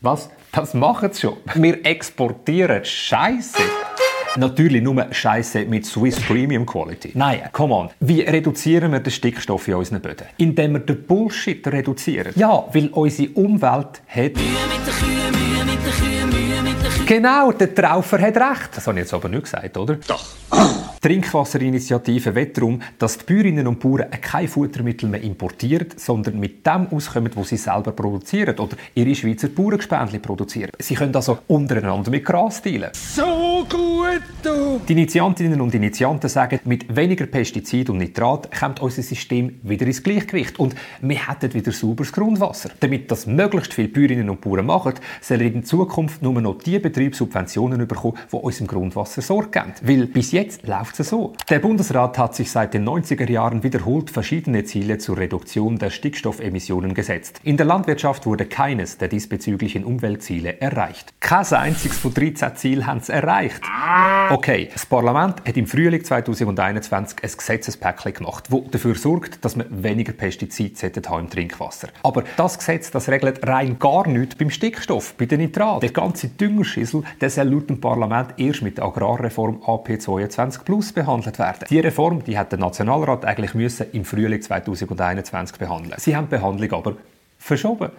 Was? 0.00 0.30
Das 0.52 0.74
machen 0.74 1.12
sie 1.12 1.22
schon. 1.22 1.38
Wir 1.56 1.84
exportieren 1.84 2.84
Scheiße. 2.84 3.58
Natürlich 4.36 4.80
nur 4.80 5.08
Scheiße 5.10 5.64
mit 5.64 5.86
Swiss 5.86 6.20
Premium 6.20 6.64
Quality. 6.64 7.10
Nein, 7.14 7.48
come 7.50 7.74
on. 7.74 7.90
Wie 7.98 8.20
reduzieren 8.20 8.92
wir 8.92 9.00
den 9.00 9.10
Stickstoff 9.10 9.66
in 9.66 9.74
unseren 9.74 10.00
Böden? 10.00 10.28
Indem 10.36 10.74
wir 10.74 10.80
den 10.82 11.02
Bullshit 11.02 11.66
reduzieren. 11.66 12.32
Ja, 12.36 12.64
weil 12.72 12.90
unsere 12.90 13.30
Umwelt 13.30 14.02
hat... 14.06 14.32
Genau, 17.06 17.50
der 17.50 17.74
Traufer 17.74 18.20
hat 18.20 18.36
recht. 18.36 18.76
Das 18.76 18.86
habe 18.86 18.98
ich 18.98 19.02
jetzt 19.02 19.14
aber 19.14 19.28
nicht 19.28 19.42
gesagt, 19.42 19.76
oder? 19.76 19.98
Doch. 20.06 20.24
Die 21.00 21.06
Trinkwasserinitiative 21.06 22.34
will 22.34 22.46
darum, 22.46 22.82
dass 22.98 23.18
die 23.18 23.24
Bäuerinnen 23.24 23.68
und 23.68 23.78
Bauern 23.78 24.10
keine 24.20 24.48
Futtermittel 24.48 25.08
mehr 25.08 25.22
importieren, 25.22 25.86
sondern 25.94 26.40
mit 26.40 26.66
dem 26.66 26.88
auskommen, 26.88 27.30
was 27.36 27.50
sie 27.50 27.56
selber 27.56 27.92
produzieren 27.92 28.58
oder 28.58 28.76
ihre 28.96 29.14
Schweizer 29.14 29.46
Bauerngespendli 29.46 30.18
produzieren. 30.18 30.72
Sie 30.80 30.96
können 30.96 31.14
also 31.14 31.38
untereinander 31.46 32.10
mit 32.10 32.24
Gras 32.24 32.60
teilen. 32.60 32.90
So 32.94 33.64
gut, 33.68 34.22
du! 34.42 34.80
Die 34.88 34.92
Initiantinnen 34.94 35.60
und 35.60 35.72
Initianten 35.72 36.28
sagen, 36.28 36.58
mit 36.64 36.96
weniger 36.96 37.26
Pestizid 37.26 37.90
und 37.90 37.98
Nitrat 37.98 38.50
kommt 38.58 38.80
unser 38.80 39.02
System 39.02 39.60
wieder 39.62 39.86
ins 39.86 40.02
Gleichgewicht 40.02 40.58
und 40.58 40.74
wir 41.00 41.28
hätten 41.28 41.54
wieder 41.54 41.70
sauberes 41.70 42.10
Grundwasser. 42.10 42.70
Damit 42.80 43.08
das 43.08 43.24
möglichst 43.28 43.72
viele 43.72 43.88
Bäuerinnen 43.88 44.30
und 44.30 44.40
Bauern 44.40 44.66
machen, 44.66 44.94
sollen 45.20 45.54
in 45.54 45.64
Zukunft 45.64 46.22
nur 46.22 46.40
noch 46.40 46.58
die 46.58 46.80
Betriebssubventionen 46.80 47.86
bekommen, 47.86 48.18
die 48.32 48.36
unserem 48.36 48.66
Grundwasser 48.66 49.22
Sorge 49.22 49.50
geben. 49.50 49.74
Weil 49.82 50.06
bis 50.06 50.32
jetzt 50.32 50.66
läuft 50.66 50.87
läuft 50.88 51.00
es 51.00 51.08
so. 51.08 51.32
Der 51.50 51.58
Bundesrat 51.58 52.18
hat 52.18 52.34
sich 52.34 52.50
seit 52.50 52.74
den 52.74 52.88
90er 52.88 53.30
Jahren 53.30 53.62
wiederholt 53.62 54.10
verschiedene 54.10 54.64
Ziele 54.64 54.98
zur 54.98 55.18
Reduktion 55.18 55.78
der 55.78 55.90
Stickstoffemissionen 55.90 56.94
gesetzt. 56.94 57.40
In 57.42 57.56
der 57.56 57.66
Landwirtschaft 57.66 58.26
wurde 58.26 58.46
keines 58.46 58.98
der 58.98 59.08
diesbezüglichen 59.08 59.84
Umweltziele 59.84 60.60
erreicht. 60.60 61.12
Kein 61.20 61.38
einziges 61.38 61.98
von 61.98 62.14
13 62.14 62.56
Zielen 62.56 62.86
haben 62.86 62.98
es 62.98 63.08
erreicht. 63.08 63.60
Okay, 64.30 64.68
das 64.72 64.86
Parlament 64.86 65.42
hat 65.46 65.56
im 65.56 65.66
Frühling 65.66 66.02
2021 66.02 67.22
ein 67.22 67.30
Gesetzespäckchen 67.36 68.14
gemacht, 68.14 68.44
das 68.50 68.60
dafür 68.70 68.94
sorgt, 68.94 69.44
dass 69.44 69.56
man 69.56 69.66
weniger 69.70 70.12
Pestizide 70.12 70.74
im 71.18 71.30
Trinkwasser. 71.30 71.88
Aber 72.02 72.24
das 72.36 72.58
Gesetz 72.58 72.90
das 72.90 73.08
regelt 73.08 73.46
rein 73.46 73.78
gar 73.78 74.06
nichts 74.08 74.34
beim 74.34 74.50
Stickstoff, 74.50 75.14
bei 75.14 75.26
den 75.26 75.40
Nitraten. 75.40 75.80
Der 75.80 75.90
ganze 75.90 76.28
Düngerschissel 76.28 77.02
der 77.20 77.30
soll 77.30 77.48
laut 77.48 77.70
dem 77.70 77.80
Parlament 77.80 78.34
erst 78.38 78.62
mit 78.62 78.78
der 78.78 78.84
Agrarreform 78.84 79.62
AP22 79.64 80.64
Plus 80.64 80.77
behandelt 80.94 81.38
werden. 81.38 81.66
Die 81.68 81.80
Reform 81.80 82.24
die 82.24 82.38
hat 82.38 82.52
der 82.52 82.58
Nationalrat 82.58 83.24
eigentlich 83.24 83.54
müssen 83.54 83.86
im 83.92 84.04
Frühling 84.04 84.40
2021 84.40 85.58
behandeln. 85.58 85.94
Sie 85.98 86.16
haben 86.16 86.26
die 86.26 86.36
Behandlung 86.36 86.72
aber 86.72 86.96
verschoben. 87.38 87.90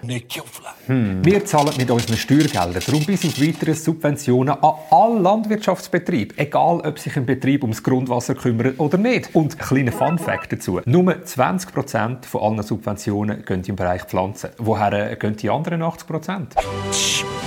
Hm. 0.88 1.26
Wir 1.26 1.46
zahlen 1.46 1.74
mit 1.78 1.90
unseren 1.90 2.18
Steuergeldern 2.18 2.84
darum 2.86 3.06
bis 3.06 3.26
auf 3.26 3.42
weitere 3.42 3.74
Subventionen 3.74 4.62
an 4.62 4.74
alle 4.92 5.20
Landwirtschaftsbetriebe, 5.20 6.36
egal 6.38 6.82
ob 6.82 7.00
sich 7.00 7.16
ein 7.16 7.26
Betrieb 7.26 7.64
ums 7.64 7.82
Grundwasser 7.82 8.36
kümmert 8.36 8.80
oder 8.80 8.98
nicht. 8.98 9.34
Und 9.34 9.54
ein 9.54 9.58
kleiner 9.58 9.92
Fun-Fact 9.92 10.52
dazu. 10.52 10.82
Nur 10.86 11.14
20% 11.14 12.26
von 12.26 12.42
allen 12.42 12.64
Subventionen 12.64 13.46
gehen 13.46 13.64
im 13.66 13.76
Bereich 13.76 14.04
Pflanzen. 14.04 14.50
Woher 14.58 15.16
gehen 15.16 15.38
die 15.38 15.50
anderen 15.50 15.82
80%? 15.82 17.39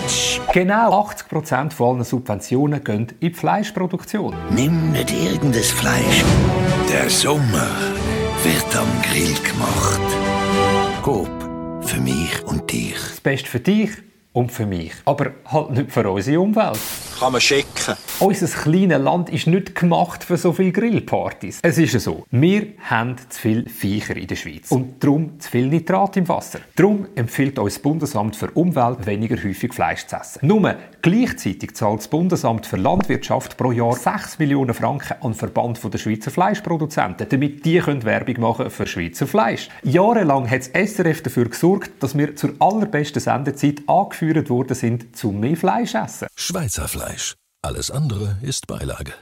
Genau 0.52 1.06
80% 1.08 1.72
von 1.72 1.96
allen 1.96 2.04
Subventionen 2.04 2.84
gehen 2.84 3.06
in 3.20 3.30
die 3.30 3.34
Fleischproduktion. 3.34 4.34
Nimm 4.50 4.92
nicht 4.92 5.10
irgendein 5.10 5.62
Fleisch. 5.62 6.24
Der 6.92 7.08
Sommer 7.08 7.68
wird 8.42 8.76
am 8.76 8.88
Grill 9.02 9.34
gemacht. 9.42 10.00
Coop, 11.02 11.30
für 11.82 12.00
mich 12.00 12.42
und 12.44 12.70
dich. 12.70 12.94
Das 12.94 13.20
Beste 13.20 13.48
für 13.48 13.60
dich 13.60 13.90
und 14.32 14.52
für 14.52 14.66
mich. 14.66 14.92
Aber 15.04 15.30
halt 15.46 15.70
nicht 15.70 15.92
für 15.92 16.08
unsere 16.10 16.40
Umwelt. 16.40 16.78
Kann 17.22 17.30
man 17.30 17.40
schicken. 17.40 17.94
Unser 18.18 18.48
kleines 18.48 19.00
Land 19.00 19.30
ist 19.30 19.46
nicht 19.46 19.76
gemacht 19.76 20.24
für 20.24 20.36
so 20.36 20.52
viele 20.52 20.72
Grillpartys. 20.72 21.60
Es 21.62 21.78
ist 21.78 22.00
so, 22.00 22.26
wir 22.32 22.72
haben 22.80 23.14
zu 23.16 23.40
viele 23.40 23.68
Viecher 23.68 24.16
in 24.16 24.26
der 24.26 24.34
Schweiz 24.34 24.72
und 24.72 25.00
darum 25.04 25.38
zu 25.38 25.48
viel 25.48 25.68
Nitrat 25.68 26.16
im 26.16 26.28
Wasser. 26.28 26.58
Darum 26.74 27.06
empfiehlt 27.14 27.60
uns 27.60 27.74
das 27.74 27.82
Bundesamt 27.82 28.34
für 28.34 28.50
Umwelt, 28.50 29.06
weniger 29.06 29.36
häufig 29.36 29.72
Fleisch 29.72 30.04
zu 30.06 30.16
essen. 30.16 30.40
Nur 30.44 30.74
gleichzeitig 31.00 31.76
zahlt 31.76 32.00
das 32.00 32.08
Bundesamt 32.08 32.66
für 32.66 32.76
Landwirtschaft 32.76 33.56
pro 33.56 33.70
Jahr 33.70 33.94
6 33.94 34.40
Millionen 34.40 34.74
Franken 34.74 35.14
an 35.20 35.30
den 35.30 35.34
Verband 35.34 35.78
der 35.94 35.98
Schweizer 35.98 36.32
Fleischproduzenten, 36.32 37.28
damit 37.28 37.64
die 37.64 37.78
können 37.78 38.02
Werbung 38.02 38.40
machen 38.40 38.68
für 38.68 38.88
Schweizer 38.88 39.28
Fleisch. 39.28 39.68
Jahrelang 39.84 40.50
hat 40.50 40.74
das 40.74 40.90
SRF 40.90 41.22
dafür 41.22 41.48
gesorgt, 41.48 41.92
dass 42.00 42.18
wir 42.18 42.34
zur 42.34 42.54
allerbesten 42.58 43.22
Sendezeit 43.22 43.82
angeführt 43.86 44.50
worden 44.50 44.74
sind, 44.74 45.16
zu 45.16 45.30
mehr 45.30 45.56
Fleisch 45.56 45.94
essen. 45.94 46.26
Schweizer 46.34 46.88
Fleisch. 46.88 47.11
Alles 47.64 47.90
andere 47.90 48.36
ist 48.42 48.66
Beilage. 48.66 49.12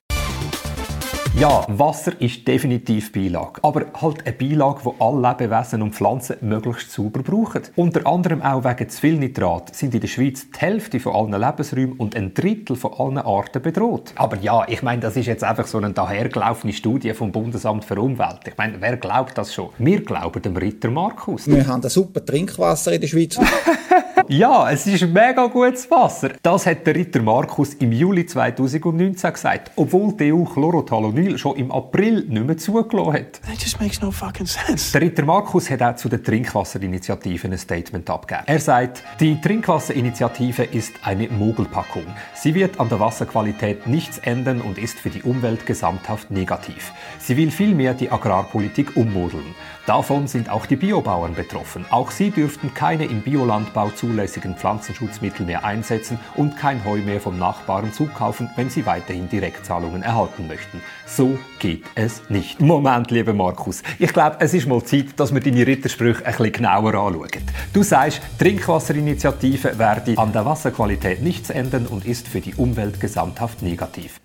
Ja, 1.39 1.65
Wasser 1.69 2.21
ist 2.21 2.47
definitiv 2.47 3.13
Beilage. 3.13 3.61
Aber 3.63 3.87
halt 4.01 4.27
eine 4.27 4.33
Beilage, 4.35 4.81
die 4.85 5.01
alle 5.01 5.29
Lebewesen 5.29 5.81
und 5.81 5.95
Pflanzen 5.95 6.37
möglichst 6.41 6.91
sauber 6.93 7.23
brauchen. 7.23 7.63
Unter 7.77 8.07
anderem 8.07 8.43
auch 8.43 8.65
wegen 8.65 8.89
zu 8.89 9.01
viel 9.01 9.17
Nitrat 9.17 9.75
sind 9.75 9.95
in 9.95 10.01
der 10.01 10.09
Schweiz 10.09 10.51
die 10.51 10.59
Hälfte 10.59 11.01
von 11.01 11.15
allen 11.15 11.41
Lebensräumen 11.41 11.93
und 11.93 12.17
ein 12.17 12.35
Drittel 12.35 12.77
von 12.77 12.95
allen 12.95 13.19
Arten 13.19 13.63
bedroht. 13.63 14.13
Aber 14.17 14.37
ja, 14.39 14.67
ich 14.69 14.83
meine, 14.83 15.01
das 15.01 15.17
ist 15.17 15.27
jetzt 15.27 15.45
einfach 15.45 15.67
so 15.67 15.79
eine 15.79 15.93
dahergelaufene 15.93 16.73
Studie 16.73 17.15
vom 17.15 17.33
Bundesamt 17.33 17.85
für 17.85 18.01
Umwelt. 18.01 18.41
Ich 18.47 18.57
meine, 18.57 18.81
wer 18.81 18.97
glaubt 18.97 19.39
das 19.39 19.55
schon? 19.55 19.71
Wir 19.79 20.03
glauben 20.05 20.43
dem 20.43 20.57
Ritter 20.57 20.91
Markus. 20.91 21.47
Wir 21.47 21.67
haben 21.67 21.83
ein 21.83 21.91
super 21.91 22.25
Trinkwasser 22.25 22.93
in 22.93 23.01
der 23.01 23.09
Schweiz. 23.09 23.39
Ja, 24.33 24.71
es 24.71 24.87
ist 24.87 25.05
mega 25.09 25.49
gutes 25.49 25.91
Wasser. 25.91 26.31
Das 26.41 26.65
hat 26.65 26.87
der 26.87 26.95
Ritter 26.95 27.21
Markus 27.21 27.75
im 27.75 27.91
Juli 27.91 28.25
2019 28.25 29.33
gesagt, 29.33 29.73
obwohl 29.75 30.13
die 30.13 30.33
EU 30.33 30.45
Chlorothalonil 30.45 31.37
schon 31.37 31.57
im 31.57 31.73
April 31.73 32.27
nicht 32.29 32.47
mehr 32.47 32.57
zugelassen 32.57 33.13
hat. 33.13 33.41
That 33.43 33.61
just 33.61 33.81
makes 33.81 34.01
no 34.01 34.13
fucking 34.13 34.47
sense. 34.47 34.93
Der 34.93 35.01
Ritter 35.01 35.25
Markus 35.25 35.69
hat 35.69 35.83
auch 35.83 35.97
zu 35.97 36.09
der 36.09 36.23
Trinkwasserinitiative 36.23 37.49
ein 37.49 37.59
Statement 37.59 38.09
abgegeben. 38.09 38.45
Er 38.47 38.61
sagt, 38.61 39.03
die 39.19 39.41
Trinkwasserinitiative 39.41 40.63
ist 40.63 40.93
eine 41.03 41.27
Mogelpackung. 41.27 42.07
Sie 42.33 42.55
wird 42.55 42.79
an 42.79 42.89
der 42.89 43.01
Wasserqualität 43.01 43.89
nichts 43.89 44.19
ändern 44.19 44.61
und 44.61 44.79
ist 44.79 45.01
für 45.01 45.11
die 45.11 45.23
Umwelt 45.23 45.67
gesamthaft 45.67 46.31
negativ. 46.31 46.93
Sie 47.19 47.37
will 47.37 47.51
vielmehr 47.51 47.95
die 47.95 48.13
Agrarpolitik 48.13 48.97
ummodeln. 48.97 49.57
Davon 49.87 50.29
sind 50.29 50.51
auch 50.51 50.67
die 50.67 50.77
Biobauern 50.77 51.35
betroffen. 51.35 51.85
Auch 51.91 52.13
sie 52.13 52.31
dürften 52.31 52.73
keine 52.75 53.07
im 53.07 53.23
Biolandbau 53.23 53.91
zulässigen 54.21 54.55
Pflanzenschutzmittel 54.55 55.47
mehr 55.47 55.65
einsetzen 55.65 56.19
und 56.37 56.57
kein 56.57 56.85
Heu 56.85 56.99
mehr 56.99 57.21
vom 57.21 57.39
Nachbarn 57.39 57.93
zukaufen, 57.93 58.51
wenn 58.57 58.69
sie 58.69 58.85
weiterhin 58.85 59.29
Direktzahlungen 59.29 60.03
erhalten 60.03 60.47
möchten. 60.47 60.83
So 61.07 61.39
geht 61.59 61.85
es 61.95 62.23
nicht. 62.29 62.61
Moment, 62.61 63.11
lieber 63.11 63.33
Markus. 63.33 63.83
Ich 63.99 64.13
glaube, 64.13 64.37
es 64.41 64.53
ist 64.53 64.69
mal 64.69 64.85
Zeit, 64.85 65.19
dass 65.19 65.33
wir 65.33 65.41
deine 65.41 65.67
Rittersprüche 65.67 66.25
ein 66.27 66.33
bisschen 66.33 66.53
genauer 66.53 66.95
anschauen. 66.95 67.31
Du 67.73 67.83
sagst, 67.83 68.21
Trinkwasserinitiative 68.39 69.79
werde 69.79 70.19
an 70.19 70.33
der 70.33 70.45
Wasserqualität 70.45 71.23
nichts 71.23 71.51
ändern 71.51 71.87
und 71.87 72.05
ist 72.05 72.29
für 72.29 72.41
die 72.41 72.55
Umwelt 72.55 73.01
gesamthaft 73.01 73.63
negativ. 73.63 74.21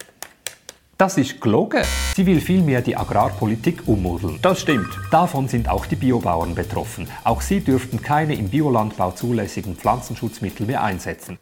Das 0.97 1.17
ist 1.17 1.41
gelogen. 1.41 1.83
Sie 2.15 2.25
will 2.25 2.39
vielmehr 2.39 2.81
die 2.81 2.95
Agrarpolitik 2.95 3.85
ummodeln. 3.85 4.39
Das 4.41 4.61
stimmt. 4.61 4.87
Davon 5.11 5.49
sind 5.49 5.67
auch 5.67 5.85
die 5.87 5.97
Biobauern 5.97 6.55
betroffen. 6.55 7.09
Auch 7.25 7.41
sie 7.41 7.59
dürften 7.59 8.01
keine 8.01 8.35
im 8.35 8.47
Biolandbau 8.47 9.11
zulässigen 9.11 9.75
Pflanzenschutzmittel 9.75 10.65
mehr 10.65 10.81
einsetzen. 10.81 11.37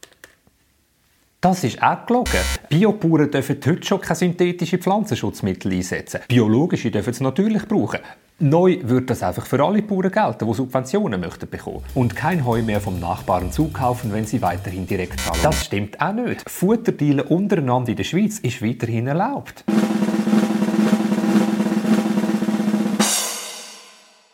Das 1.39 1.63
ist 1.63 1.83
auch 1.83 2.03
gelogen. 2.07 2.39
Biobauern 2.67 3.29
dürfen 3.29 3.59
heute 3.63 3.85
schon 3.85 4.01
keine 4.01 4.15
synthetischen 4.15 4.81
Pflanzenschutzmittel 4.81 5.71
einsetzen. 5.71 6.21
Biologische 6.27 6.89
dürfen 6.89 7.13
sie 7.13 7.23
natürlich 7.23 7.67
brauchen. 7.67 7.99
Neu 8.39 8.79
wird 8.81 9.11
das 9.11 9.21
einfach 9.21 9.45
für 9.45 9.63
alle 9.63 9.83
Bauern 9.83 10.11
gelten, 10.11 10.47
die 10.47 10.53
Subventionen 10.53 11.21
möchten 11.21 11.47
bekommen. 11.47 11.83
Und 11.93 12.15
kein 12.15 12.45
Heu 12.45 12.63
mehr 12.63 12.81
vom 12.81 12.99
Nachbarn 12.99 13.51
zukaufen, 13.51 14.11
wenn 14.11 14.25
sie 14.25 14.41
weiterhin 14.41 14.87
direkt 14.87 15.19
zahlen. 15.19 15.39
Das 15.43 15.65
stimmt 15.65 16.01
auch 16.01 16.13
nicht. 16.13 16.49
Futterdealen 16.49 17.27
untereinander 17.27 17.89
in 17.89 17.95
der 17.95 18.03
Schweiz 18.03 18.39
ist 18.39 18.61
weiterhin 18.61 19.07
erlaubt. 19.07 19.63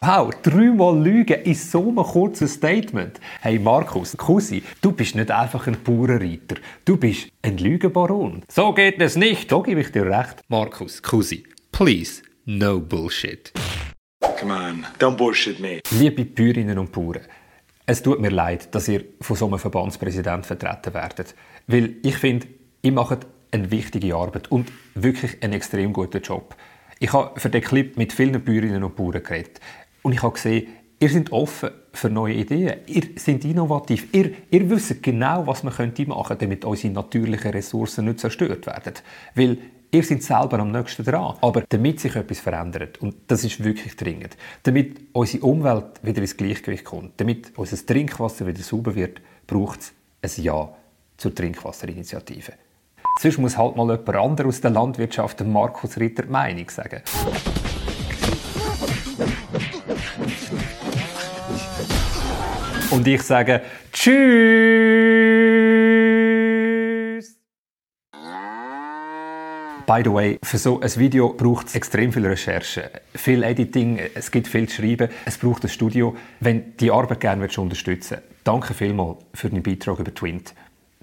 Wow, 0.01 0.32
dreimal 0.41 0.98
Lügen 0.98 1.41
in 1.44 1.53
so 1.53 1.89
einem 1.89 1.98
kurzen 1.98 2.48
Statement. 2.48 3.20
Hey 3.41 3.60
Markus, 3.60 4.15
Cousi, 4.15 4.63
du 4.82 4.94
bist 4.94 5.13
nicht 5.15 5.29
einfach 5.29 5.68
ein 5.68 5.77
Bauernreiter. 5.84 6.56
Du 6.86 6.96
bist 6.96 7.27
ein 7.41 7.58
Lügenbaron. 7.58 8.44
So 8.48 8.74
geht 8.74 9.00
es 9.01 9.18
nicht. 9.18 9.51
Da 9.51 9.60
gebe 9.60 9.82
ich 9.82 9.91
dir 9.91 10.06
recht. 10.06 10.41
Markus, 10.48 11.03
Cousi, 11.03 11.44
please, 11.72 12.24
no 12.46 12.79
bullshit. 12.79 13.51
Come 14.21 14.53
on, 14.53 14.85
don't 14.99 15.15
bullshit 15.17 15.59
me. 15.59 15.79
Liebe 15.91 16.25
Bäuerinnen 16.25 16.77
und 16.77 16.91
Bauern, 16.91 17.21
es 17.85 18.01
tut 18.01 18.19
mir 18.19 18.29
leid, 18.29 18.73
dass 18.75 18.88
ihr 18.88 19.03
von 19.21 19.35
so 19.35 19.47
einem 19.47 19.59
Verbandspräsident 19.59 20.45
vertreten 20.45 20.93
werdet. 20.93 21.35
Weil 21.67 21.95
ich 22.03 22.17
finde, 22.17 22.47
ihr 22.81 22.91
macht 22.91 23.25
eine 23.51 23.71
wichtige 23.71 24.15
Arbeit 24.15 24.51
und 24.51 24.71
wirklich 24.95 25.41
einen 25.41 25.53
extrem 25.53 25.93
guten 25.93 26.21
Job. 26.21 26.55
Ich 26.99 27.13
habe 27.13 27.39
für 27.39 27.49
den 27.49 27.61
Clip 27.61 27.97
mit 27.97 28.11
vielen 28.11 28.43
Bäuerinnen 28.43 28.83
und 28.83 28.95
Bauern 28.95 29.23
geredet. 29.23 29.59
Und 30.01 30.13
ich 30.13 30.21
habe 30.21 30.33
gesehen, 30.33 30.67
ihr 30.99 31.09
seid 31.09 31.31
offen 31.31 31.71
für 31.93 32.09
neue 32.09 32.35
Ideen. 32.35 32.79
Ihr 32.88 33.03
seid 33.15 33.45
innovativ. 33.45 34.07
Ihr, 34.13 34.31
ihr 34.51 34.69
wisst 34.69 35.01
genau, 35.01 35.47
was 35.47 35.63
man 35.63 35.73
machen 35.73 35.93
könnte, 35.95 36.38
damit 36.38 36.65
unsere 36.65 36.93
natürlichen 36.93 37.51
Ressourcen 37.51 38.05
nicht 38.05 38.19
zerstört 38.19 38.65
werden. 38.67 38.93
Weil 39.35 39.57
Ihr 39.91 40.03
seid 40.03 40.22
selber 40.22 40.60
am 40.60 40.72
nächsten 40.72 41.03
dran. 41.03 41.36
Aber 41.41 41.63
damit 41.67 42.00
sich 42.00 42.15
etwas 42.15 42.39
verändert, 42.39 43.00
und 43.00 43.15
das 43.25 43.43
ist 43.43 43.63
wirklich 43.63 43.96
dringend, 43.96 44.38
damit 44.62 45.01
unsere 45.13 45.43
Umwelt 45.43 46.03
wieder 46.03 46.22
ins 46.22 46.38
Gleichgewicht 46.38 46.86
kommt, 46.86 47.19
damit 47.19 47.58
unser 47.58 47.84
Trinkwasser 47.84 48.46
wieder 48.46 48.62
sauber 48.62 48.93
wird, 48.93 49.19
braucht 49.48 49.79
es 50.22 50.38
ein 50.38 50.43
Ja 50.43 50.69
zur 51.17 51.34
Trinkwasserinitiative. 51.34 52.53
Sonst 53.19 53.39
muss 53.39 53.58
halt 53.58 53.75
mal 53.75 53.89
jemand 53.89 54.15
anderes 54.15 54.58
aus 54.58 54.62
der 54.62 54.72
Landwirtschaft, 54.72 55.43
Markus 55.43 55.98
Ritter, 55.98 56.24
die 56.24 56.29
Meinung 56.29 56.69
sagen. 56.69 57.01
Und 62.91 63.08
ich 63.08 63.22
sage 63.24 63.62
Tschüss! 63.91 65.49
By 69.89 70.03
the 70.03 70.13
way, 70.13 70.38
für 70.43 70.60
so 70.60 70.79
ein 70.79 70.96
Video 70.98 71.34
braucht 71.34 71.65
es 71.65 71.74
extrem 71.74 72.13
viel 72.13 72.24
Recherche, 72.24 72.91
viel 73.15 73.41
Editing, 73.41 74.00
es 74.13 74.29
gibt 74.29 74.48
viel 74.48 74.69
zu 74.69 74.84
schreiben, 74.84 75.10
es 75.25 75.39
braucht 75.39 75.63
ein 75.63 75.69
Studio. 75.69 76.15
Wenn 76.39 76.77
die 76.77 76.91
Arbeit 76.91 77.22
gerne 77.22 77.41
willst, 77.41 77.58
unterstützen 77.58 78.19
danke 78.43 78.75
vielmals 78.75 79.17
für 79.34 79.50
den 79.50 79.63
Beitrag 79.63 79.98
über 79.98 80.13
Twint. 80.13 80.53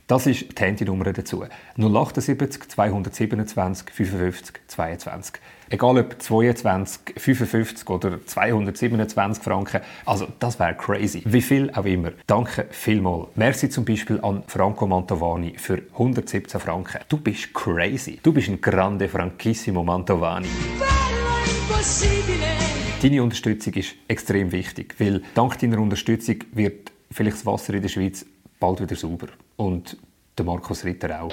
Das 0.06 0.28
ist 0.28 0.56
die 0.56 0.62
Handynummer 0.62 1.12
dazu. 1.12 1.44
078 1.76 2.68
227 2.68 3.90
55 3.90 4.60
22. 4.68 5.40
Egal 5.68 5.98
ob 5.98 6.22
22, 6.22 7.14
55 7.16 7.90
oder 7.90 8.24
227 8.24 9.42
Franken. 9.42 9.80
Also, 10.04 10.28
das 10.38 10.60
wäre 10.60 10.74
crazy. 10.74 11.22
Wie 11.24 11.42
viel 11.42 11.70
auch 11.72 11.84
immer. 11.84 12.12
Danke 12.26 12.66
vielmals. 12.70 13.28
Merci 13.34 13.68
zum 13.68 13.84
Beispiel 13.84 14.20
an 14.22 14.44
Franco 14.46 14.86
Mantovani 14.86 15.54
für 15.56 15.82
117 15.94 16.60
Franken. 16.60 17.00
Du 17.08 17.16
bist 17.18 17.52
crazy. 17.52 18.20
Du 18.22 18.32
bist 18.32 18.48
ein 18.48 18.60
grande 18.60 19.08
Franchissimo 19.08 19.82
Mantovani. 19.82 20.48
Deine 23.02 23.22
Unterstützung 23.22 23.74
ist 23.74 23.94
extrem 24.06 24.52
wichtig, 24.52 24.94
weil 24.98 25.22
dank 25.34 25.58
deiner 25.58 25.78
Unterstützung 25.78 26.36
wird 26.52 26.92
vielleicht 27.10 27.38
das 27.38 27.46
Wasser 27.46 27.74
in 27.74 27.82
der 27.82 27.88
Schweiz 27.88 28.24
bald 28.60 28.80
wieder 28.80 28.96
sauber. 28.96 29.28
Und 29.56 29.96
der 30.38 30.44
Markus 30.44 30.84
Ritter 30.84 31.22
auch. 31.22 31.32